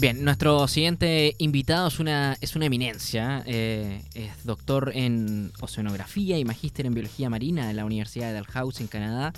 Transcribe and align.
Bien, 0.00 0.24
nuestro 0.24 0.66
siguiente 0.66 1.34
invitado 1.36 1.88
es 1.88 2.00
una, 2.00 2.34
es 2.40 2.56
una 2.56 2.64
eminencia. 2.64 3.42
eh, 3.44 4.00
es 4.14 4.44
doctor 4.44 4.92
en 4.94 5.52
oceanografía 5.60 6.38
y 6.38 6.44
magíster 6.46 6.86
en 6.86 6.94
biología 6.94 7.28
marina 7.28 7.68
de 7.68 7.74
la 7.74 7.84
Universidad 7.84 8.28
de 8.28 8.32
Dalhousie 8.32 8.84
en 8.84 8.88
Canadá. 8.88 9.34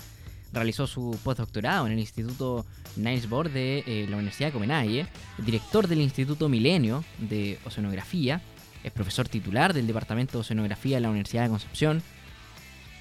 Realizó 0.53 0.87
su 0.87 1.19
postdoctorado 1.21 1.85
en 1.85 1.91
el 1.91 1.99
Instituto 1.99 2.65
Niels 2.95 3.27
Bohr 3.27 3.51
de 3.51 3.83
eh, 3.85 4.07
la 4.09 4.15
Universidad 4.15 4.47
de 4.47 4.53
Copenhague. 4.53 5.05
Director 5.39 5.89
del 5.89 5.99
Instituto 5.99 6.47
Milenio 6.47 7.03
de 7.17 7.59
Oceanografía. 7.65 8.41
Es 8.85 8.93
profesor 8.93 9.27
titular 9.27 9.73
del 9.73 9.85
Departamento 9.85 10.37
de 10.37 10.41
Oceanografía 10.43 10.95
de 10.95 11.01
la 11.01 11.09
Universidad 11.09 11.43
de 11.43 11.49
Concepción. 11.49 12.01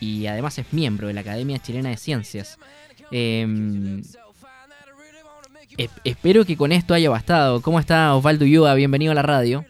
Y 0.01 0.27
además 0.27 0.59
es 0.59 0.73
miembro 0.73 1.07
de 1.07 1.15
la 1.15 1.21
Academia 1.21 1.61
Chilena 1.61 1.91
de 1.91 1.97
Ciencias. 1.97 2.59
Em, 3.13 4.03
Es- 5.77 5.91
espero 6.05 6.45
que 6.45 6.57
con 6.57 6.73
esto 6.73 6.95
haya 6.95 7.11
bastado. 7.11 7.61
¿Cómo 7.63 7.81
está 7.81 8.15
Osvaldo 8.15 8.45
Ulloa? 8.45 8.75
Bienvenido 8.75 9.13
a 9.13 9.15
la 9.15 9.23
radio. 9.23 9.65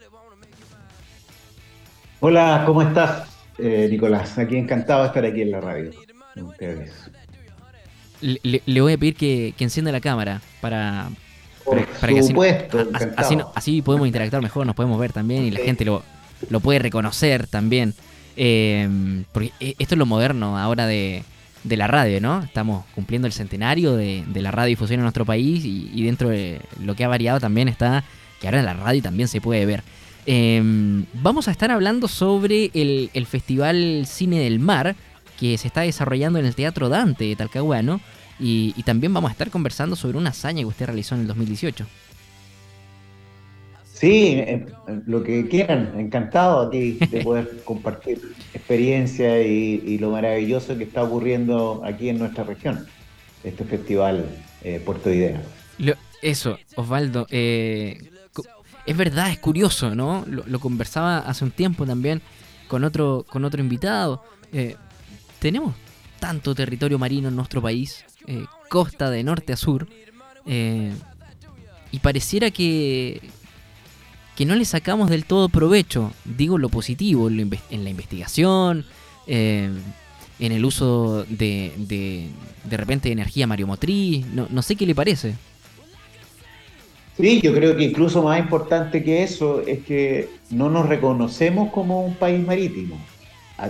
Hola, 2.21 2.63
¿cómo 2.67 2.83
estás, 2.83 3.29
eh, 3.59 3.89
Nicolás? 3.91 4.39
Aquí 4.39 4.57
encantado 4.57 5.03
de 5.03 5.09
estar 5.09 5.25
aquí 5.25 5.43
en 5.43 5.51
la 5.51 5.61
radio. 5.61 5.91
Le, 8.21 8.81
voy 8.81 8.93
a 8.93 8.99
pedir 8.99 9.17
que, 9.17 9.53
que 9.57 9.65
encienda 9.65 9.91
la 9.91 10.01
cámara 10.01 10.41
para, 10.61 11.09
Por 11.65 11.85
para, 11.85 11.99
para 11.99 12.13
que 12.13 12.21
así, 12.21 12.29
supuesto, 12.29 12.89
así, 13.57 13.83
podemos 13.83 14.07
interactuar 14.07 14.41
mejor, 14.43 14.65
nos 14.65 14.77
podemos 14.77 14.99
ver 15.01 15.13
también 15.13 15.45
y 15.45 15.51
la 15.51 15.59
gente 15.61 15.85
lo, 15.85 16.05
lo 16.49 16.61
puede 16.61 16.79
reconocer 16.79 17.49
también. 17.49 17.95
Eh, 18.37 18.89
porque 19.33 19.51
e- 19.59 19.75
esto 19.79 19.95
es 19.97 19.99
lo 19.99 20.07
moderno 20.07 20.57
ahora 20.57 20.87
de, 20.87 21.25
de 21.65 21.77
la 21.77 21.87
radio, 21.87 22.21
¿no? 22.21 22.43
Estamos 22.43 22.85
cumpliendo 22.95 23.27
el 23.27 23.33
centenario 23.33 23.95
de, 23.95 24.25
de 24.27 24.43
la 24.43 24.51
radiodifusión 24.51 25.01
en 25.01 25.05
nuestro 25.05 25.25
país 25.25 25.65
y, 25.65 25.91
y 25.95 26.05
dentro 26.05 26.29
de 26.29 26.61
lo 26.81 26.95
que 26.95 27.05
ha 27.05 27.09
variado 27.09 27.41
también 27.41 27.69
está 27.69 28.05
que 28.41 28.49
ahora 28.49 28.63
la 28.63 28.75
radio 28.75 29.01
también 29.01 29.29
se 29.29 29.41
puede 29.41 29.65
ver. 29.65 29.85
Eh, 30.27 30.61
vamos 31.15 31.49
a 31.49 31.53
estar 31.53 31.71
hablando 31.71 32.09
sobre 32.09 32.71
el, 32.75 33.11
el 33.15 33.27
Festival 33.27 34.05
Cine 34.07 34.41
del 34.41 34.59
Mar 34.59 34.97
que 35.39 35.57
se 35.59 35.69
está 35.69 35.83
desarrollando 35.83 36.39
en 36.39 36.47
el 36.47 36.55
Teatro 36.55 36.89
Dante 36.89 37.25
de 37.25 37.37
Talcahuano 37.37 38.01
y, 38.39 38.75
y 38.77 38.83
también 38.83 39.15
vamos 39.15 39.29
a 39.31 39.33
estar 39.33 39.51
conversando 39.51 39.97
sobre 39.97 40.19
una 40.19 40.31
hazaña 40.31 40.61
que 40.61 40.67
usted 40.67 40.87
realizó 40.87 41.15
en 41.15 41.23
el 41.23 41.27
2018. 41.29 41.87
Sí, 44.03 44.35
eh, 44.37 44.67
lo 45.07 45.23
que 45.23 45.47
quieran, 45.47 45.95
encantado 45.97 46.67
aquí 46.67 46.95
de 46.95 47.23
poder 47.23 47.63
compartir 47.65 48.21
experiencia 48.53 49.41
y, 49.41 49.81
y 49.87 49.99
lo 49.99 50.11
maravilloso 50.11 50.77
que 50.77 50.83
está 50.83 51.05
ocurriendo 51.05 51.83
aquí 51.85 52.09
en 52.09 52.19
nuestra 52.19 52.43
región, 52.43 52.85
este 53.45 53.63
festival 53.65 54.27
eh, 54.65 54.83
Puerto 54.85 55.09
Idea. 55.09 55.41
Lo- 55.79 55.95
eso, 56.21 56.59
Osvaldo, 56.75 57.29
eh, 57.31 57.97
es 58.87 58.97
verdad, 58.97 59.31
es 59.31 59.39
curioso, 59.39 59.95
¿no? 59.95 60.25
Lo, 60.29 60.43
lo 60.49 60.59
conversaba 60.59 61.19
hace 61.19 61.45
un 61.45 61.53
tiempo 61.53 61.87
también 61.87 62.21
con 62.67 62.83
otro, 62.83 63.25
con 63.29 63.45
otro 63.45 63.61
invitado. 63.61 64.25
Eh, 64.53 64.75
tenemos 65.39 65.77
tanto 66.19 66.57
territorio 66.57 66.99
marino 66.99 67.29
en 67.29 67.37
nuestro 67.37 67.63
país, 67.63 68.05
eh, 68.27 68.45
costa 68.69 69.11
de 69.11 69.23
norte 69.23 69.53
a 69.53 69.57
sur, 69.57 69.87
eh, 70.47 70.91
y 71.93 71.99
pareciera 72.01 72.51
que, 72.51 73.21
que 74.37 74.47
no 74.47 74.55
le 74.55 74.65
sacamos 74.65 75.11
del 75.11 75.25
todo 75.25 75.49
provecho, 75.49 76.13
digo 76.25 76.59
lo 76.59 76.69
positivo, 76.69 77.29
en, 77.29 77.51
la 77.85 77.91
investigación, 77.91 78.85
eh, 79.27 79.71
en 80.39 80.53
el 80.53 80.65
uso 80.65 81.25
de, 81.29 81.73
de, 81.77 82.29
de 82.65 82.77
repente 82.77 83.09
de 83.09 83.13
energía 83.13 83.47
mariomotriz, 83.47 84.27
no, 84.27 84.47
no 84.51 84.63
sé 84.63 84.77
qué 84.77 84.87
le 84.87 84.95
parece. 84.95 85.35
Sí, 87.17 87.41
yo 87.43 87.53
creo 87.53 87.77
que 87.77 87.85
incluso 87.85 88.23
más 88.23 88.39
importante 88.39 89.05
que 89.05 89.23
eso 89.23 89.63
es 89.67 89.85
que 89.85 90.31
no 90.51 90.71
nos 90.71 90.89
reconocemos 90.89 91.71
como 91.71 92.03
un 92.05 92.15
país 92.15 92.45
marítimo, 92.45 92.99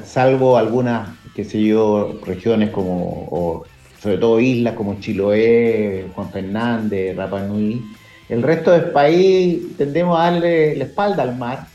salvo 0.04 0.56
algunas, 0.56 1.08
qué 1.34 1.44
sé 1.44 1.60
yo, 1.60 2.20
regiones 2.24 2.70
como, 2.70 3.28
o 3.30 3.64
sobre 4.00 4.18
todo 4.18 4.40
islas 4.40 4.74
como 4.74 4.98
Chiloé, 5.00 6.06
Juan 6.14 6.30
Fernández, 6.30 7.16
Rapa 7.16 7.42
Nui. 7.42 7.82
El 8.32 8.42
resto 8.42 8.70
del 8.70 8.92
país 8.92 9.76
tendemos 9.76 10.18
a 10.18 10.30
darle 10.30 10.74
la 10.76 10.84
espalda 10.84 11.22
al 11.22 11.36
mar 11.36 11.66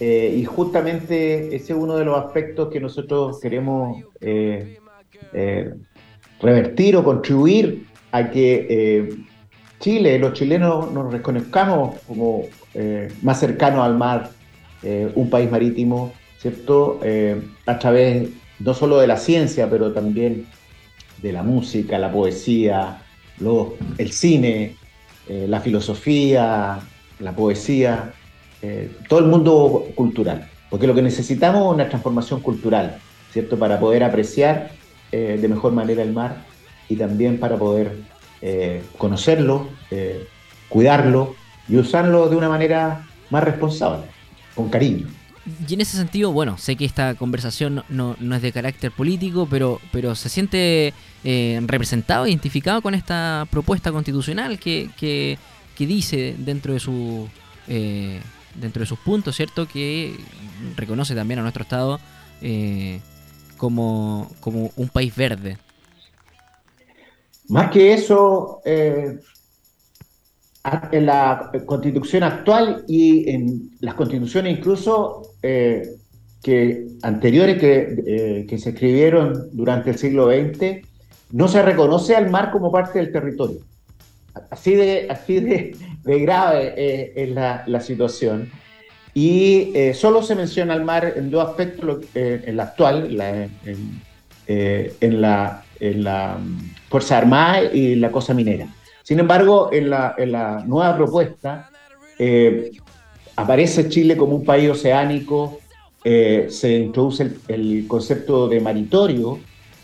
eh, 0.00 0.34
y 0.34 0.46
justamente 0.46 1.54
ese 1.54 1.74
es 1.74 1.78
uno 1.78 1.94
de 1.94 2.06
los 2.06 2.16
aspectos 2.24 2.70
que 2.72 2.80
nosotros 2.80 3.38
queremos 3.38 4.02
eh, 4.22 4.78
eh, 5.34 5.74
revertir 6.40 6.96
o 6.96 7.04
contribuir 7.04 7.84
a 8.12 8.30
que 8.30 9.14
Chile, 9.78 10.18
los 10.18 10.32
chilenos 10.32 10.90
nos 10.90 11.12
reconozcamos 11.12 11.96
como 12.08 12.44
más 13.20 13.38
cercanos 13.38 13.84
al 13.84 13.98
mar, 13.98 14.30
un 15.14 15.28
país 15.28 15.50
marítimo, 15.50 16.14
¿cierto? 16.38 16.98
A 17.66 17.78
través 17.78 18.30
no 18.58 18.72
solo 18.72 19.00
de 19.00 19.06
la 19.06 19.18
ciencia, 19.18 19.68
pero 19.68 19.92
también 19.92 20.46
de 21.20 21.32
la 21.32 21.42
música, 21.42 21.98
la 21.98 22.10
poesía, 22.10 23.02
el 23.98 24.12
cine, 24.12 24.76
eh, 25.28 25.46
la 25.48 25.60
filosofía, 25.60 26.80
la 27.18 27.32
poesía, 27.32 28.12
eh, 28.62 28.90
todo 29.08 29.20
el 29.20 29.26
mundo 29.26 29.86
cultural. 29.94 30.48
Porque 30.68 30.86
lo 30.86 30.94
que 30.94 31.02
necesitamos 31.02 31.66
es 31.66 31.74
una 31.74 31.88
transformación 31.88 32.40
cultural, 32.40 32.98
¿cierto? 33.32 33.58
Para 33.58 33.78
poder 33.78 34.04
apreciar 34.04 34.70
eh, 35.12 35.38
de 35.40 35.48
mejor 35.48 35.72
manera 35.72 36.02
el 36.02 36.12
mar 36.12 36.36
y 36.88 36.96
también 36.96 37.38
para 37.38 37.56
poder 37.56 37.96
conocerlo, 38.96 39.68
cuidarlo 40.70 41.34
y 41.68 41.76
usarlo 41.76 42.30
de 42.30 42.36
una 42.36 42.48
manera 42.48 43.06
más 43.28 43.44
responsable, 43.44 44.04
con 44.54 44.70
cariño. 44.70 45.08
Y 45.44 45.72
en 45.74 45.80
ese 45.80 45.96
sentido, 45.96 46.32
bueno, 46.32 46.58
sé 46.58 46.76
que 46.76 46.84
esta 46.84 47.14
conversación 47.14 47.82
no, 47.88 48.16
no- 48.20 48.36
es 48.36 48.42
de 48.42 48.52
carácter 48.52 48.92
político, 48.92 49.46
pero, 49.50 49.80
pero 49.90 50.14
se 50.14 50.28
siente 50.28 50.94
eh, 51.24 51.60
representado, 51.66 52.26
identificado 52.26 52.82
con 52.82 52.94
esta 52.94 53.46
propuesta 53.50 53.90
constitucional 53.90 54.58
que, 54.58 54.90
que, 54.98 55.38
que 55.74 55.86
dice 55.86 56.34
dentro 56.38 56.74
de 56.74 56.80
su 56.80 57.30
eh, 57.66 58.20
dentro 58.54 58.80
de 58.80 58.86
sus 58.86 58.98
puntos, 58.98 59.36
¿cierto? 59.36 59.66
Que 59.66 60.26
reconoce 60.76 61.14
también 61.14 61.38
a 61.40 61.42
nuestro 61.42 61.62
Estado 61.62 62.00
eh, 62.40 63.00
como, 63.56 64.30
como 64.40 64.72
un 64.76 64.88
país 64.88 65.14
verde. 65.16 65.58
Más 67.48 67.70
que 67.70 67.92
eso, 67.92 68.60
en 70.92 71.06
la 71.06 71.50
constitución 71.66 72.22
actual 72.22 72.84
y 72.86 73.28
en 73.30 73.70
las 73.80 73.94
constituciones 73.94 74.58
incluso 74.58 75.29
eh, 75.42 75.88
que 76.42 76.86
anteriores 77.02 77.58
que, 77.58 78.02
eh, 78.06 78.46
que 78.48 78.58
se 78.58 78.70
escribieron 78.70 79.48
durante 79.52 79.90
el 79.90 79.98
siglo 79.98 80.28
XX, 80.30 80.82
no 81.32 81.48
se 81.48 81.62
reconoce 81.62 82.16
al 82.16 82.30
mar 82.30 82.50
como 82.50 82.72
parte 82.72 82.98
del 82.98 83.12
territorio. 83.12 83.58
Así 84.50 84.74
de, 84.74 85.06
así 85.10 85.40
de, 85.40 85.76
de 86.04 86.18
grave 86.20 86.74
eh, 86.76 87.12
es 87.16 87.28
la, 87.30 87.62
la 87.66 87.80
situación. 87.80 88.50
Y 89.12 89.72
eh, 89.74 89.92
solo 89.92 90.22
se 90.22 90.34
menciona 90.36 90.72
al 90.74 90.84
mar 90.84 91.14
en 91.16 91.30
dos 91.30 91.48
aspectos, 91.48 92.04
eh, 92.14 92.42
en 92.46 92.56
la 92.56 92.62
actual, 92.64 93.16
la- 93.16 93.44
en, 93.44 94.00
eh, 94.46 94.94
en 95.00 95.20
la, 95.20 95.64
en 95.80 96.04
la 96.04 96.38
mm, 96.40 96.70
Fuerza 96.88 97.18
Armada 97.18 97.64
y 97.72 97.96
la 97.96 98.10
cosa 98.10 98.34
minera. 98.34 98.66
Sin 99.02 99.18
embargo, 99.18 99.70
en 99.72 99.90
la, 99.90 100.14
en 100.16 100.32
la 100.32 100.64
nueva 100.66 100.96
propuesta 100.96 101.68
eh, 102.18 102.70
aparece 103.40 103.88
Chile 103.88 104.16
como 104.16 104.36
un 104.36 104.44
país 104.44 104.70
oceánico, 104.70 105.58
eh, 106.04 106.46
se 106.50 106.78
introduce 106.78 107.30
el, 107.48 107.86
concepto 107.86 108.48
de 108.48 108.60
maritorio, 108.60 109.38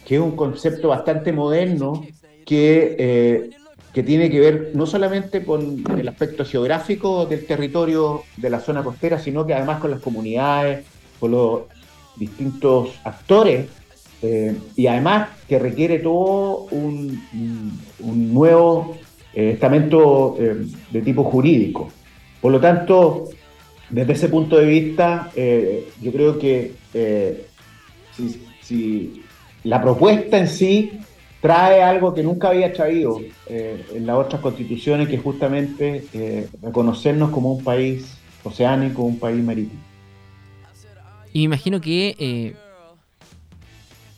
que 0.07 0.17
es 0.17 0.21
un 0.21 0.37
concepto 0.37 0.89
bastante 0.89 1.33
moderno 1.33 2.07
que, 2.45 2.97
eh, 2.99 3.51
que 3.93 4.03
tiene 4.03 4.31
que 4.31 4.41
ver 4.41 4.71
no 4.75 4.87
solamente 4.87 5.45
con 5.45 5.83
el 5.99 6.09
aspecto 6.09 6.45
geográfico 6.45 7.27
del 7.27 7.47
territorio 7.47 8.23
de 8.37 8.51
la 8.51 8.61
zona 8.61 8.83
costera, 8.83 9.19
sino 9.19 9.47
que 9.47 9.55
además 9.55 9.81
con 9.81 9.91
las 9.91 10.01
comunidades, 10.01 10.85
con 11.19 11.33
los 11.33 11.63
distintos 12.17 12.91
actores 13.05 13.67
eh, 14.23 14.57
y 14.75 14.87
además 14.87 15.29
que 15.49 15.59
requiere 15.59 15.99
todo 15.99 16.67
un, 16.71 17.21
nuevo 18.01 18.97
estamento 19.35 20.37
de 20.39 21.03
tipo 21.03 21.25
jurídico. 21.25 21.91
Por 22.41 22.53
lo 22.53 22.61
tanto, 22.61 23.29
desde 23.91 24.13
ese 24.13 24.29
punto 24.29 24.57
de 24.57 24.67
vista, 24.67 25.31
eh, 25.37 25.89
yo 26.01 26.13
creo 26.13 26.39
que 26.39 26.73
eh, 26.93 27.47
si, 28.63 29.23
la 29.63 29.81
propuesta 29.81 30.39
en 30.39 30.49
sí 30.49 30.93
trae 31.41 31.83
algo 31.83 32.15
que 32.15 32.23
nunca 32.23 32.49
había 32.49 32.73
traído 32.73 33.21
eh, 33.49 33.85
en 33.95 34.07
las 34.07 34.17
otras 34.17 34.41
constituciones, 34.41 35.09
que 35.09 35.17
es 35.17 35.23
justamente 35.23 36.05
reconocernos 36.63 37.31
como 37.31 37.53
un 37.53 37.63
país 37.63 38.17
oceánico, 38.43 39.03
un 39.03 39.19
país 39.19 39.43
marítimo. 39.43 39.81
Y 41.33 41.41
me 41.41 41.45
imagino 41.45 41.81
que 41.81 42.55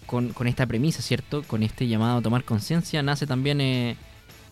con, 0.07 0.31
con 0.31 0.47
esta 0.47 0.67
premisa, 0.67 1.03
¿cierto? 1.03 1.43
Con 1.47 1.63
este 1.63 1.89
llamado 1.89 2.19
a 2.19 2.23
tomar 2.23 2.45
conciencia, 2.45 3.03
nace 3.03 3.27
también 3.27 3.97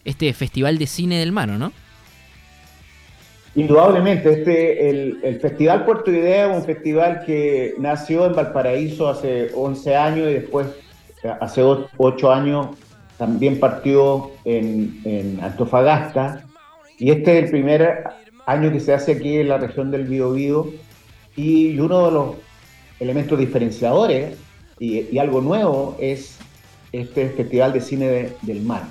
este 0.05 0.33
Festival 0.35 0.77
de 0.79 0.87
Cine 0.87 1.19
del 1.19 1.33
Mar, 1.33 1.51
¿o 1.51 1.59
¿no? 1.59 1.73
Indudablemente, 3.57 4.33
este, 4.33 4.91
el, 4.91 5.41
Festival 5.41 5.85
Puerto 5.85 6.11
Idea 6.11 6.51
es 6.51 6.57
un 6.57 6.65
festival 6.65 7.25
que 7.25 7.75
nació 7.79 8.27
en 8.27 8.35
Valparaíso 8.35 9.09
hace 9.09 9.51
11 9.55 9.97
años 9.97 10.31
y 10.31 10.35
después, 10.35 10.69
hace 11.41 11.63
8 11.63 12.33
años, 12.33 12.69
también 13.19 13.59
partió 13.59 14.31
en, 14.45 15.01
en 15.05 15.41
Antofagasta. 15.43 16.45
Y 16.99 17.11
este 17.11 17.39
es 17.39 17.45
el 17.45 17.51
primer 17.51 18.05
año 18.47 18.71
que 18.71 18.81
se 18.81 18.95
hace 18.95 19.13
aquí 19.13 19.39
en 19.39 19.49
la 19.49 19.59
región 19.59 19.91
del 19.91 20.05
Biobío 20.05 20.69
y 21.35 21.79
uno 21.79 22.07
de 22.07 22.13
los 22.13 22.37
elementos 23.01 23.39
diferenciadores 23.39 24.37
y, 24.79 25.19
algo 25.19 25.41
nuevo 25.41 25.97
es 26.01 26.39
este 26.93 27.29
Festival 27.31 27.73
de 27.73 27.81
Cine 27.81 28.33
del 28.43 28.63
Mar, 28.63 28.85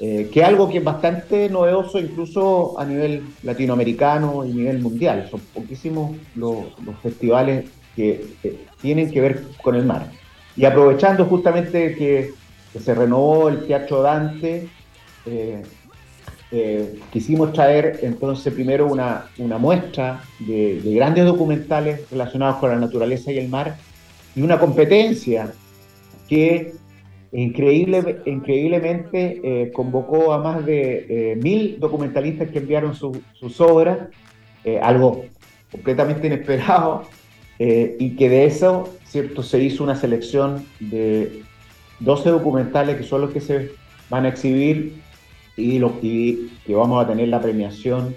eh, 0.00 0.28
que 0.32 0.40
es 0.40 0.46
algo 0.46 0.68
que 0.68 0.78
es 0.78 0.84
bastante 0.84 1.48
novedoso 1.48 2.00
incluso 2.00 2.78
a 2.80 2.84
nivel 2.84 3.22
latinoamericano 3.44 4.44
y 4.44 4.50
a 4.50 4.54
nivel 4.54 4.78
mundial. 4.80 5.28
Son 5.30 5.40
poquísimos 5.52 6.16
los, 6.34 6.64
festivales 7.02 7.66
que, 7.94 8.26
tienen 8.80 9.10
que 9.10 9.20
ver 9.20 9.44
con 9.62 9.76
el 9.76 9.84
mar. 9.84 10.10
Y 10.56 10.64
aprovechando 10.64 11.24
justamente 11.26 11.94
que, 11.94 12.32
se 12.78 12.92
renovó 12.92 13.48
el 13.50 13.68
Teatro 13.68 14.02
Dante, 14.02 14.68
eh, 15.26 15.62
eh, 16.50 17.00
quisimos 17.12 17.52
traer 17.52 18.00
entonces 18.02 18.52
primero 18.52 18.86
una, 18.86 19.26
una 19.38 19.58
muestra 19.58 20.22
de, 20.40 20.80
grandes 20.84 21.24
documentales 21.24 22.10
relacionados 22.10 22.56
con 22.56 22.70
la 22.70 22.76
naturaleza 22.76 23.30
y 23.30 23.38
el 23.38 23.48
mar 23.48 23.76
y 24.34 24.42
una 24.42 24.58
competencia 24.58 25.52
que 26.28 26.74
increíble, 27.34 28.22
increíblemente 28.24 29.40
eh, 29.42 29.72
convocó 29.72 30.32
a 30.32 30.38
más 30.38 30.64
de 30.64 31.06
eh, 31.08 31.36
mil 31.36 31.78
documentalistas 31.78 32.50
que 32.50 32.58
enviaron 32.58 32.94
sus 32.94 33.60
obras, 33.60 34.08
algo 34.80 35.26
completamente 35.70 36.26
inesperado, 36.26 37.04
y 37.58 38.16
que 38.16 38.28
de 38.30 38.46
eso 38.46 38.88
cierto, 39.14 39.44
se 39.44 39.62
hizo 39.62 39.84
una 39.84 39.94
selección 39.94 40.66
de 40.80 41.44
12 42.00 42.30
documentales 42.30 42.96
que 42.96 43.04
son 43.04 43.20
los 43.20 43.30
que 43.30 43.40
se 43.40 43.70
van 44.10 44.24
a 44.24 44.30
exhibir 44.30 45.00
y, 45.56 45.78
lo, 45.78 46.00
que 46.00 46.48
vamos 46.68 47.00
a 47.00 47.06
tener 47.06 47.28
la 47.28 47.40
premiación 47.40 48.12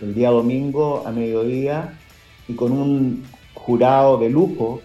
el 0.00 0.14
día 0.14 0.30
domingo 0.30 1.02
a 1.06 1.12
mediodía 1.12 1.98
y 2.48 2.54
con 2.54 2.72
un 2.72 3.22
jurado 3.52 4.16
de 4.16 4.30
lujo 4.30 4.80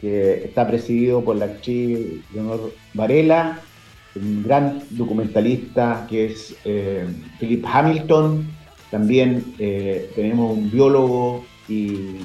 que 0.00 0.44
está 0.44 0.66
presidido 0.66 1.22
por 1.22 1.36
la 1.36 1.46
actriz 1.46 2.22
Leonor 2.32 2.72
Varela, 2.94 3.60
un 4.16 4.42
gran 4.42 4.82
documentalista 4.90 6.06
que 6.08 6.26
es 6.26 6.56
eh, 6.64 7.06
Philip 7.38 7.64
Hamilton, 7.66 8.46
también 8.90 9.54
eh, 9.58 10.10
tenemos 10.16 10.58
un 10.58 10.70
biólogo 10.70 11.44
y 11.68 12.16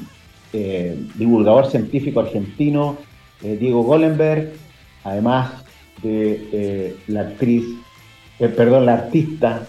eh, 0.54 0.98
divulgador 1.16 1.70
científico 1.70 2.22
argentino, 2.22 2.98
Diego 3.42 3.84
Gollenberg, 3.84 4.54
además 5.04 5.52
de 6.02 6.96
la 7.08 7.22
actriz 7.22 7.64
perdón, 8.40 8.88
la 8.88 8.94
artista 8.94 9.68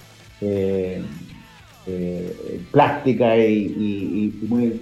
plástica 2.70 3.36
y, 3.36 4.32
muy 4.48 4.80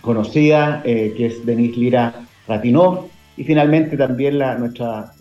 conocida, 0.00 0.82
que 0.82 1.26
es 1.26 1.44
Denise 1.46 1.78
Lira 1.78 2.14
Ratinov, 2.46 3.08
y 3.36 3.44
finalmente 3.44 3.96
también 3.96 4.38
nuestra 4.38 5.12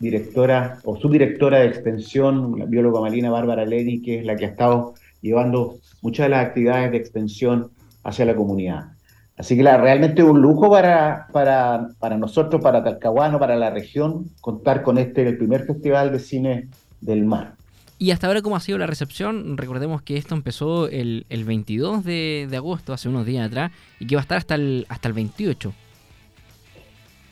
directora 0.00 0.78
o 0.84 0.96
subdirectora 0.96 1.58
de 1.58 1.66
extensión, 1.66 2.58
la 2.58 2.64
bióloga 2.64 3.00
marina 3.00 3.30
Bárbara 3.30 3.64
Ledi, 3.66 4.00
que 4.02 4.20
es 4.20 4.24
la 4.24 4.34
que 4.34 4.46
ha 4.46 4.48
estado 4.48 4.94
llevando 5.20 5.76
muchas 6.02 6.26
de 6.26 6.30
las 6.30 6.46
actividades 6.46 6.90
de 6.90 6.96
extensión 6.96 7.70
hacia 8.02 8.24
la 8.24 8.34
comunidad. 8.34 8.92
Así 9.36 9.56
que 9.56 9.62
la, 9.62 9.76
realmente 9.76 10.22
un 10.22 10.40
lujo 10.40 10.70
para, 10.70 11.26
para, 11.32 11.88
para, 11.98 12.16
nosotros, 12.16 12.62
para 12.62 12.82
Talcahuano, 12.82 13.38
para 13.38 13.56
la 13.56 13.70
región, 13.70 14.30
contar 14.40 14.82
con 14.82 14.98
este, 14.98 15.26
el 15.26 15.38
primer 15.38 15.64
festival 15.64 16.12
de 16.12 16.18
cine 16.18 16.68
del 17.00 17.24
mar. 17.24 17.54
Y 18.02 18.12
hasta 18.12 18.28
ahora, 18.28 18.40
¿cómo 18.40 18.56
ha 18.56 18.60
sido 18.60 18.78
la 18.78 18.86
recepción? 18.86 19.58
Recordemos 19.58 20.00
que 20.00 20.16
esto 20.16 20.34
empezó 20.34 20.88
el, 20.88 21.26
el 21.28 21.44
22 21.44 22.02
de, 22.02 22.48
agosto, 22.56 22.94
hace 22.94 23.10
unos 23.10 23.26
días 23.26 23.46
atrás, 23.46 23.72
y 23.98 24.06
que 24.06 24.16
va 24.16 24.22
a 24.22 24.22
estar 24.22 24.38
hasta 24.38 24.54
el, 24.54 24.86
hasta 24.88 25.08
el 25.08 25.12
28. 25.12 25.70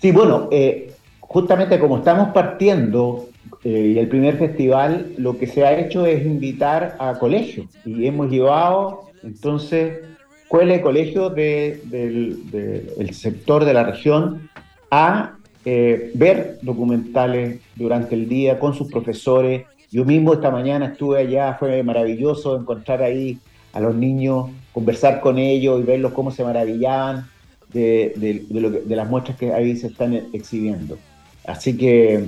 Sí, 0.02 0.12
bueno, 0.12 0.50
eh, 0.52 0.92
justamente 1.20 1.78
como 1.78 1.96
estamos 1.96 2.34
partiendo 2.34 3.30
eh, 3.64 3.94
el 3.98 4.08
primer 4.08 4.36
festival, 4.36 5.14
lo 5.16 5.38
que 5.38 5.46
se 5.46 5.64
ha 5.64 5.72
hecho 5.72 6.04
es 6.04 6.26
invitar 6.26 6.96
a 6.98 7.18
colegios 7.18 7.66
y 7.86 8.06
hemos 8.06 8.30
llevado 8.30 9.04
entonces 9.22 10.00
escuelas 10.42 10.80
y 10.80 10.82
colegios 10.82 11.34
del 11.34 13.08
sector 13.12 13.64
de 13.64 13.72
la 13.72 13.84
región 13.84 14.50
a 14.90 15.32
eh, 15.64 16.10
ver 16.14 16.58
documentales 16.60 17.58
durante 17.74 18.14
el 18.14 18.28
día 18.28 18.58
con 18.58 18.74
sus 18.74 18.90
profesores. 18.92 19.64
Yo 19.90 20.04
mismo 20.04 20.34
esta 20.34 20.50
mañana 20.50 20.86
estuve 20.86 21.20
allá, 21.20 21.56
fue 21.58 21.82
maravilloso 21.82 22.56
encontrar 22.56 23.02
ahí 23.02 23.38
a 23.72 23.80
los 23.80 23.94
niños, 23.94 24.50
conversar 24.72 25.20
con 25.20 25.38
ellos 25.38 25.80
y 25.80 25.84
verlos 25.84 26.12
cómo 26.12 26.30
se 26.30 26.44
maravillaban 26.44 27.28
de, 27.72 28.44
las 28.88 29.08
muestras 29.08 29.36
que 29.36 29.52
ahí 29.52 29.76
se 29.76 29.88
están 29.88 30.14
exhibiendo. 30.32 30.98
Así 31.46 31.76
que 31.76 32.24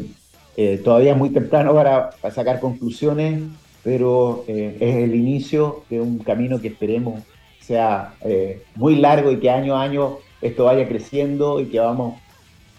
eh, 0.57 0.81
todavía 0.83 1.12
es 1.12 1.19
muy 1.19 1.31
temprano 1.31 1.75
para, 1.75 2.11
sacar 2.31 2.61
conclusiones, 2.61 3.43
pero 3.83 4.45
eh, 4.49 4.77
es 4.81 4.97
el 4.97 5.15
inicio 5.15 5.85
de 5.91 6.01
un 6.01 6.19
camino 6.19 6.61
que 6.61 6.69
esperemos 6.69 7.23
sea 7.71 8.15
eh, 8.23 8.62
muy 8.75 8.97
largo 8.97 9.31
y 9.31 9.39
que 9.39 9.49
año 9.49 9.77
a 9.77 9.83
año 9.83 10.19
esto 10.43 10.65
vaya 10.65 10.89
creciendo 10.89 11.61
y 11.61 11.67
que 11.67 11.79
vamos, 11.79 12.19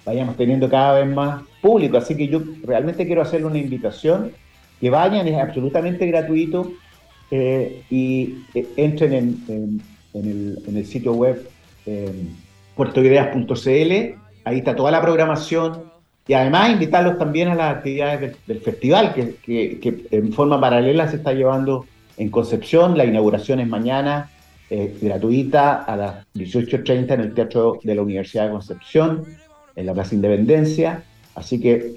vayamos 0.06 0.36
teniendo 0.36 0.69
cada 0.69 1.00
vez 1.00 1.07
más 1.07 1.44
público. 1.62 1.98
Así 1.98 2.18
que 2.18 2.28
yo 2.28 2.42
realmente 2.63 3.06
quiero 3.06 3.22
hacerle 3.22 3.48
una 3.48 3.60
invitación, 3.60 4.33
que 4.81 4.89
vayan, 4.89 5.28
es 5.28 5.38
absolutamente 5.38 6.06
gratuito 6.07 6.74
eh, 7.30 7.83
y 7.89 8.44
eh, 8.54 8.68
entren 8.75 9.13
en, 9.48 9.81
el, 10.13 10.86
sitio 10.86 11.13
web 11.13 11.48
puertoideas.cl, 12.75 13.92
ahí 14.44 14.57
está 14.57 14.75
toda 14.75 14.92
la 14.92 15.01
programación 15.01 15.83
y 16.28 16.33
además 16.33 16.72
invitarlos 16.72 17.18
también 17.18 17.47
a 17.50 17.56
las 17.56 17.78
actividades 17.78 18.35
del, 18.45 18.59
festival 18.59 19.14
que, 19.14 19.35
que 19.80 20.07
en 20.11 20.33
forma 20.33 20.59
paralela 20.59 21.07
se 21.07 21.18
está 21.18 21.31
llevando 21.33 21.85
en 22.18 22.30
Concepción, 22.30 22.97
la 22.97 23.06
inauguración 23.06 23.61
es 23.61 23.68
mañana, 23.68 24.30
eh, 24.73 24.97
gratuita 25.02 25.83
a 25.83 25.97
las 25.97 26.26
18.30 26.33 27.14
en 27.16 27.19
el 27.19 27.33
Teatro 27.33 27.80
de 27.83 27.94
la 27.94 28.04
Universidad 28.04 28.45
de 28.45 28.52
Concepción, 28.52 29.26
en 29.76 29.85
la 29.85 29.94
Plaza 29.94 30.16
Independencia. 30.16 31.04
Así 31.35 31.59
que 31.59 31.95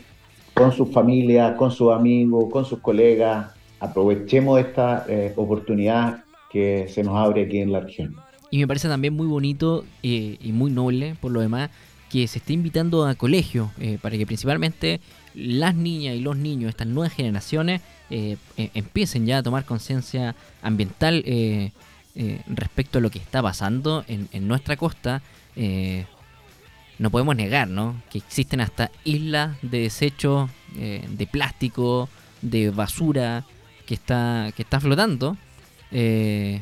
con 0.55 0.73
sus 0.73 0.91
familias, 0.91 1.57
con 1.57 1.71
sus 1.71 1.93
amigos, 1.93 2.47
con 2.51 2.65
sus 2.65 2.79
colegas, 2.81 3.53
aprovechemos 3.81 4.61
esta 4.61 5.05
eh, 5.09 5.33
oportunidad 5.37 6.25
que 6.51 6.87
se 6.89 7.03
nos 7.03 7.17
abre 7.17 7.43
aquí 7.43 7.59
en 7.59 7.73
la 7.73 7.81
región. 7.81 8.17
Y 8.51 8.59
me 8.59 8.69
parece 8.69 8.89
también 8.89 9.15
muy 9.15 9.27
bonito 9.27 9.85
eh, 10.03 10.39
y 10.41 10.53
muy 10.53 10.71
noble, 10.71 11.17
por 11.21 11.33
lo 11.33 11.41
demás, 11.41 11.71
que 12.09 12.29
se 12.29 12.39
esté 12.39 12.53
invitando 12.53 13.05
a 13.05 13.17
colegios 13.17 13.71
para 14.01 14.17
que 14.17 14.25
principalmente 14.25 15.01
las 15.35 15.75
niñas 15.75 16.15
y 16.15 16.21
los 16.21 16.37
niños, 16.37 16.69
estas 16.69 16.87
nuevas 16.87 17.13
generaciones, 17.13 17.83
e-, 18.09 18.37
empiecen 18.57 19.27
ya 19.27 19.39
a 19.39 19.43
tomar 19.43 19.65
conciencia 19.65 20.37
ambiental 20.63 21.25
eh, 22.17 22.43
respecto 22.47 22.99
a 22.99 23.01
lo 23.01 23.11
que 23.11 23.19
está 23.19 23.43
pasando 23.43 24.05
en, 24.07 24.47
nuestra 24.47 24.77
costa, 24.77 25.21
eh, 25.57 26.07
no 26.99 27.11
podemos 27.11 27.37
negar 27.37 27.69
¿no? 27.69 28.01
que 28.11 28.19
existen 28.19 28.61
hasta 28.61 28.91
islas 29.05 29.57
de 29.63 29.81
desechos 29.81 30.51
eh, 30.77 31.07
de 31.09 31.27
plástico, 31.27 32.09
de 32.43 32.71
basura 32.71 33.45
que 33.87 33.95
está, 33.95 34.53
que 34.57 34.63
está 34.63 34.81
flotando. 34.81 35.37
Y, 35.93 36.61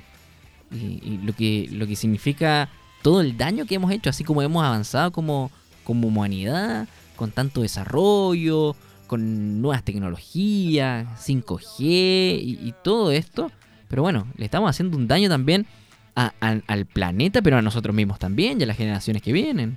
lo, 1.23 1.35
que, 1.35 1.69
lo 1.71 1.87
que 1.87 1.97
significa 1.97 2.69
todo 3.03 3.21
el 3.21 3.37
daño 3.37 3.67
que 3.67 3.75
hemos 3.75 3.91
hecho, 3.93 4.11
así 4.11 4.25
como 4.25 4.43
hemos 4.43 4.65
avanzado 4.65 5.11
como, 5.13 5.51
como 5.85 6.09
humanidad, 6.09 6.89
con 7.17 7.31
tanto 7.31 7.63
desarrollo, 7.63 8.75
con 9.07 9.61
nuevas 9.61 9.85
tecnologías, 9.85 11.07
5G 11.27 11.79
y 11.81 12.75
todo 12.83 13.13
esto 13.13 13.51
pero 13.93 14.01
bueno, 14.01 14.27
le 14.39 14.47
estamos 14.47 14.71
haciendo 14.71 14.97
un 14.97 15.07
daño 15.07 15.29
también 15.29 15.67
al 16.15 16.87
planeta, 16.87 17.43
pero 17.43 17.59
a 17.59 17.63
nosotros 17.63 17.95
mismos 17.95 18.19
también 18.19 18.59
y 18.59 18.65
a 18.65 18.67
las 18.67 18.79
generaciones 18.79 19.21
que 19.21 19.35
vienen. 19.35 19.77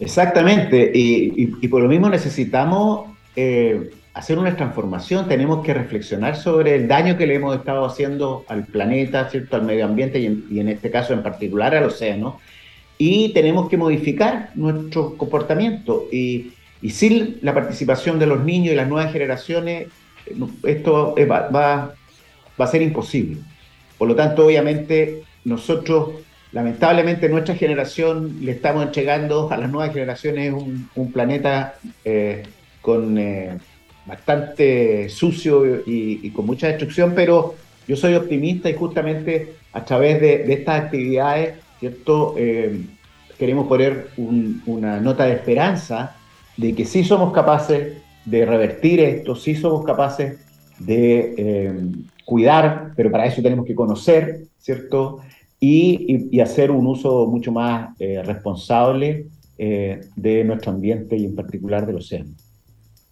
Exactamente, 0.00 0.92
y, 0.94 1.46
por 1.68 1.82
lo 1.82 1.88
mismo 1.88 2.08
necesitamos 2.08 3.08
eh, 3.34 3.90
hacer 4.14 4.38
una 4.38 4.56
transformación, 4.56 5.28
tenemos 5.28 5.64
que 5.64 5.74
reflexionar 5.74 6.36
sobre 6.36 6.76
el 6.76 6.86
daño 6.86 7.16
que 7.16 7.26
le 7.26 7.34
hemos 7.34 7.56
estado 7.56 7.84
haciendo 7.84 8.44
al 8.48 8.64
planeta, 8.64 9.28
¿cierto? 9.28 9.56
al 9.56 9.62
medio 9.62 9.84
ambiente 9.84 10.20
y 10.20 10.60
en, 10.60 10.68
este 10.68 10.90
caso 10.90 11.14
en 11.14 11.22
particular 11.22 11.74
al 11.74 11.84
océano, 11.84 12.38
y 12.96 13.32
tenemos 13.32 13.68
que 13.68 13.76
modificar 13.76 14.50
nuestro 14.54 15.16
comportamiento. 15.16 16.06
Y, 16.12 16.52
sin 16.90 17.38
la 17.42 17.54
participación 17.54 18.20
de 18.20 18.26
los 18.26 18.44
niños 18.44 18.72
y 18.72 18.76
las 18.76 18.88
nuevas 18.88 19.12
generaciones, 19.12 19.88
esto 20.62 21.16
va, 21.28 21.48
va 21.48 22.64
a 22.64 22.66
ser 22.68 22.82
imposible. 22.82 23.40
Por 23.98 24.06
lo 24.08 24.14
tanto, 24.14 24.46
obviamente, 24.46 25.24
nosotros, 25.44 26.10
lamentablemente, 26.52 27.28
nuestra 27.28 27.54
generación 27.54 28.38
le 28.40 28.52
estamos 28.52 28.84
entregando 28.84 29.50
a 29.50 29.56
las 29.56 29.70
nuevas 29.70 29.92
generaciones 29.92 30.52
un, 30.52 31.12
planeta 31.12 31.74
eh, 32.04 32.44
con 32.80 33.18
eh, 33.18 33.58
bastante 34.06 35.08
sucio 35.08 35.82
y, 35.86 36.30
con 36.30 36.46
mucha 36.46 36.68
destrucción, 36.68 37.12
pero 37.14 37.54
yo 37.86 37.96
soy 37.96 38.14
optimista 38.14 38.70
y 38.70 38.74
justamente 38.74 39.54
a 39.72 39.84
través 39.84 40.20
de, 40.20 40.52
estas 40.52 40.84
actividades, 40.84 41.56
¿cierto? 41.78 42.34
Eh, 42.38 42.82
queremos 43.38 43.68
poner 43.68 44.08
una 44.16 45.00
nota 45.00 45.24
de 45.26 45.34
esperanza 45.34 46.16
de 46.56 46.74
que 46.74 46.84
sí 46.84 47.04
somos 47.04 47.32
capaces 47.32 47.98
de 48.24 48.44
revertir 48.44 49.00
esto, 49.00 49.36
sí 49.36 49.54
somos 49.54 49.84
capaces 49.84 50.38
de 50.78 51.82
cuidar, 52.24 52.92
pero 52.94 53.10
para 53.10 53.26
eso 53.26 53.40
tenemos 53.40 53.64
que 53.64 53.74
conocer, 53.74 54.48
¿cierto? 54.58 55.20
Y, 55.60 56.40
hacer 56.40 56.70
un 56.70 56.86
uso 56.86 57.26
mucho 57.26 57.50
más 57.50 57.90
eh, 57.98 58.22
responsable 58.24 59.26
de 59.58 60.44
nuestro 60.44 60.70
ambiente 60.70 61.16
y 61.16 61.24
en 61.24 61.34
particular 61.34 61.84
del 61.84 61.96
océano. 61.96 62.30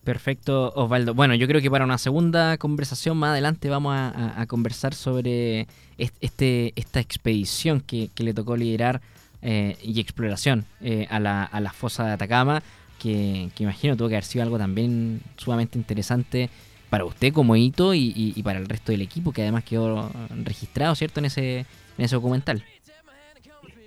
Perfecto, 0.06 0.72
Osvaldo. 0.76 1.14
Bueno, 1.14 1.34
yo 1.34 1.48
creo 1.48 1.60
que 1.60 1.68
para 1.68 1.84
una 1.84 1.98
segunda 1.98 2.58
conversación 2.58 3.16
más 3.16 3.30
adelante 3.30 3.68
vamos 3.68 3.92
a, 3.96 4.46
conversar 4.46 4.94
sobre 4.94 5.66
este, 5.98 6.72
esta 6.76 7.00
expedición 7.00 7.80
que, 7.80 8.10
le 8.16 8.32
tocó 8.32 8.56
liderar 8.56 9.00
eh, 9.42 9.76
y 9.82 9.98
exploración 9.98 10.64
eh, 10.80 11.08
a, 11.10 11.18
la, 11.18 11.42
a 11.42 11.60
la 11.60 11.72
fosa 11.72 12.06
de 12.06 12.12
Atacama, 12.12 12.62
que, 13.00 13.50
imagino 13.58 13.96
tuvo 13.96 14.06
que 14.08 14.14
haber 14.14 14.22
sido 14.22 14.44
algo 14.44 14.58
también 14.58 15.22
sumamente 15.38 15.76
interesante 15.76 16.50
para 16.88 17.04
usted 17.04 17.32
como 17.32 17.56
hito 17.56 17.92
y, 17.92 18.40
para 18.44 18.60
el 18.60 18.68
resto 18.68 18.92
del 18.92 19.02
equipo, 19.02 19.32
que 19.32 19.42
además 19.42 19.64
quedó 19.64 20.08
registrado, 20.44 20.94
¿cierto?, 20.94 21.18
en 21.18 21.26
ese, 21.26 21.66
en 21.98 22.04
ese 22.04 22.16
documental. 22.16 22.62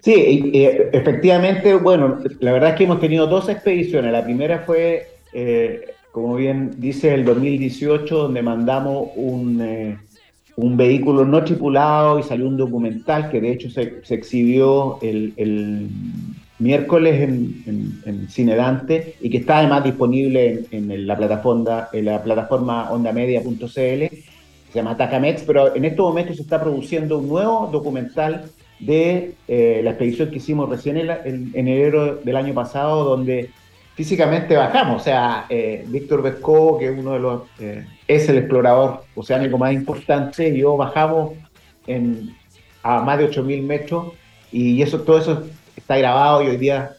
Sí, 0.01 0.41
efectivamente, 0.93 1.75
bueno, 1.75 2.19
la 2.39 2.53
verdad 2.53 2.69
es 2.71 2.75
que 2.77 2.85
hemos 2.85 3.01
tenido 3.01 3.27
dos 3.27 3.49
expediciones. 3.49 4.11
La 4.11 4.23
primera 4.23 4.59
fue 4.59 5.07
eh, 5.33 5.93
como 6.11 6.35
bien 6.35 6.71
dice, 6.77 7.13
el 7.13 7.25
2018, 7.25 8.17
donde 8.17 8.41
mandamos 8.41 9.09
un, 9.15 9.61
eh, 9.61 9.97
un 10.55 10.75
vehículo 10.75 11.25
no 11.25 11.43
tripulado 11.43 12.19
y 12.19 12.23
salió 12.23 12.47
un 12.47 12.57
documental 12.57 13.29
que 13.29 13.39
de 13.39 13.51
hecho 13.51 13.69
se, 13.69 14.03
se 14.03 14.15
exhibió 14.15 14.97
el, 15.01 15.33
el, 15.37 15.87
miércoles 16.57 17.21
en, 17.21 18.01
en, 18.05 18.29
Cine 18.29 18.53
Dante 18.53 19.15
y 19.21 19.29
que 19.29 19.37
está 19.37 19.59
además 19.59 19.81
disponible 19.85 20.65
en, 20.71 21.07
la, 21.07 21.15
plataforma, 21.15 21.87
en 21.93 22.03
la 22.03 22.21
plataforma 22.21 22.91
ondamedia.cl, 22.91 24.15
se 24.71 24.79
llama 24.79 24.97
Tacamex, 24.97 25.43
pero 25.43 25.75
en 25.75 25.85
estos 25.85 26.07
momentos 26.07 26.35
se 26.35 26.43
está 26.43 26.61
produciendo 26.61 27.17
un 27.17 27.27
nuevo 27.27 27.69
documental 27.71 28.49
de 28.79 29.33
eh, 29.47 29.81
la 29.83 29.91
expedición 29.91 30.29
que 30.29 30.37
hicimos 30.37 30.69
recién 30.69 30.97
en, 30.97 31.09
en 31.09 31.67
enero 31.67 32.15
del 32.15 32.35
año 32.35 32.53
pasado, 32.53 33.03
donde 33.03 33.49
físicamente 33.95 34.55
bajamos. 34.55 35.01
O 35.01 35.03
sea, 35.03 35.45
eh, 35.49 35.83
Víctor 35.87 36.21
Vesco, 36.21 36.77
que 36.77 36.85
es 36.85 36.97
uno 36.97 37.13
de 37.13 37.19
los, 37.19 37.41
eh, 37.59 37.85
es 38.07 38.29
el 38.29 38.37
explorador 38.37 39.03
oceánico 39.15 39.57
más 39.57 39.73
importante, 39.73 40.47
y 40.47 40.59
yo 40.59 40.77
bajamos 40.77 41.33
en, 41.85 42.33
a 42.81 43.01
más 43.01 43.17
de 43.17 43.29
8.000 43.29 43.63
metros 43.63 44.13
y 44.51 44.81
eso, 44.81 45.01
todo 45.01 45.19
eso 45.19 45.43
está 45.75 45.97
grabado 45.97 46.43
y 46.43 46.47
hoy 46.47 46.57
día, 46.57 46.91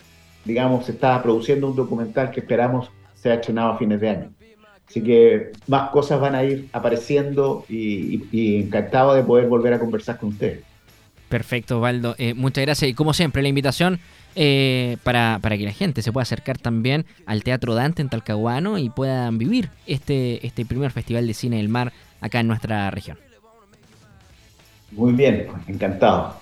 digamos, 0.44 0.86
se 0.86 0.92
está 0.92 1.22
produciendo 1.22 1.68
un 1.68 1.76
documental 1.76 2.30
que 2.30 2.40
esperamos 2.40 2.90
sea 3.14 3.34
estrenado 3.34 3.72
a 3.72 3.78
fines 3.78 4.00
de 4.00 4.08
año. 4.08 4.30
Así 4.90 5.02
que 5.02 5.52
más 5.68 5.90
cosas 5.90 6.20
van 6.20 6.34
a 6.34 6.42
ir 6.42 6.68
apareciendo 6.72 7.64
y, 7.68 8.58
encantado 8.60 9.14
de 9.14 9.22
poder 9.22 9.46
volver 9.46 9.72
a 9.72 9.78
conversar 9.78 10.18
con 10.18 10.30
ustedes. 10.30 10.64
Perfecto, 11.28 11.78
Valdo. 11.78 12.16
Eh, 12.18 12.34
muchas 12.34 12.64
gracias. 12.64 12.90
Y 12.90 12.94
como 12.94 13.14
siempre, 13.14 13.40
la 13.40 13.48
invitación 13.48 14.00
eh, 14.34 14.96
para, 15.04 15.38
para, 15.40 15.56
que 15.56 15.64
la 15.64 15.72
gente 15.72 16.02
se 16.02 16.10
pueda 16.10 16.22
acercar 16.22 16.58
también 16.58 17.06
al 17.24 17.44
Teatro 17.44 17.76
Dante 17.76 18.02
en 18.02 18.08
Talcahuano 18.08 18.78
y 18.78 18.90
puedan 18.90 19.38
vivir 19.38 19.70
este, 19.86 20.44
este 20.44 20.64
primer 20.64 20.90
Festival 20.90 21.24
de 21.24 21.34
Cine 21.34 21.58
del 21.58 21.68
Mar 21.68 21.92
acá 22.20 22.40
en 22.40 22.48
nuestra 22.48 22.90
región. 22.90 23.16
Muy 24.90 25.12
bien, 25.12 25.46
encantado. 25.68 26.34